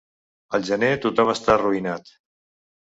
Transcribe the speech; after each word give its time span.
Al 0.59 0.65
gener 0.69 0.89
tothom 1.05 1.31
està 1.35 1.55
arruïnat. 1.59 2.13